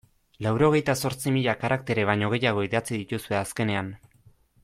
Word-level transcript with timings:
Laurogeita 0.43 0.95
zortzi 1.07 1.33
mila 1.35 1.53
karaktere 1.65 2.07
baino 2.11 2.31
gehiago 2.35 2.65
idatzi 2.69 2.93
dituzue 3.03 3.39
azkenean. 3.43 3.93